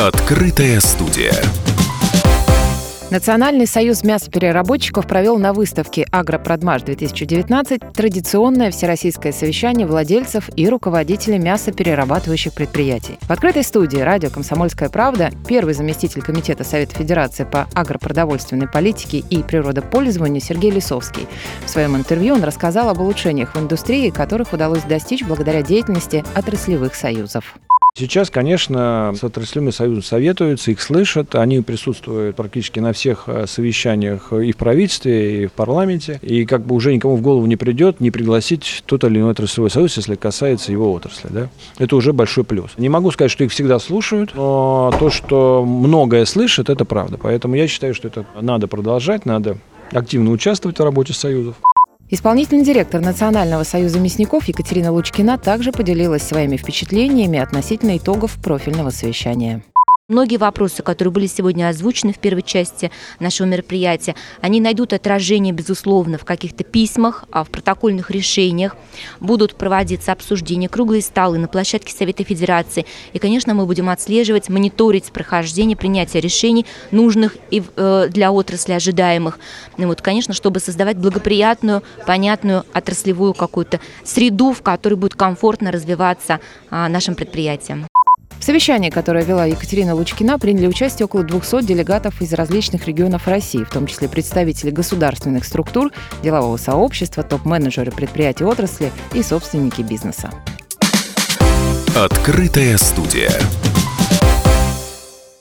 [0.00, 1.34] Открытая студия.
[3.10, 13.18] Национальный союз мясопереработчиков провел на выставке «Агропродмаш-2019» традиционное всероссийское совещание владельцев и руководителей мясоперерабатывающих предприятий.
[13.20, 19.42] В открытой студии радио «Комсомольская правда» первый заместитель Комитета Совета Федерации по агропродовольственной политике и
[19.42, 21.26] природопользованию Сергей Лисовский.
[21.66, 26.94] В своем интервью он рассказал об улучшениях в индустрии, которых удалось достичь благодаря деятельности отраслевых
[26.94, 27.54] союзов.
[27.94, 34.32] Сейчас, конечно, с отраслевыми союзом советуются, их слышат, они присутствуют практически на всех э, совещаниях
[34.32, 38.00] и в правительстве, и в парламенте, и как бы уже никому в голову не придет
[38.00, 41.28] не пригласить тот или иной отраслевой союз, если касается его отрасли.
[41.30, 41.48] Да?
[41.78, 42.70] Это уже большой плюс.
[42.78, 47.18] Не могу сказать, что их всегда слушают, но то, что многое слышат, это правда.
[47.20, 49.58] Поэтому я считаю, что это надо продолжать, надо
[49.92, 51.56] активно участвовать в работе союзов.
[52.12, 59.62] Исполнительный директор Национального союза мясников Екатерина Лучкина также поделилась своими впечатлениями относительно итогов профильного совещания.
[60.10, 62.90] Многие вопросы, которые были сегодня озвучены в первой части
[63.20, 68.76] нашего мероприятия, они найдут отражение, безусловно, в каких-то письмах, а в протокольных решениях.
[69.20, 72.86] Будут проводиться обсуждения, круглые столы на площадке Совета Федерации.
[73.12, 79.38] И, конечно, мы будем отслеживать, мониторить прохождение, принятие решений, нужных и э, для отрасли ожидаемых.
[79.76, 86.40] Ну, вот, конечно, чтобы создавать благоприятную, понятную отраслевую какую-то среду, в которой будет комфортно развиваться
[86.68, 87.86] а, нашим предприятиям.
[88.40, 93.64] В совещании, которое вела Екатерина Лучкина, приняли участие около 200 делегатов из различных регионов России,
[93.64, 100.30] в том числе представители государственных структур, делового сообщества, топ-менеджеры предприятий отрасли и собственники бизнеса.
[101.94, 103.30] Открытая студия.